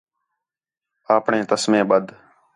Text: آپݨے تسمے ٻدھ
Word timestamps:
آپݨے 1.15 1.39
تسمے 1.49 1.81
ٻدھ 1.89 2.09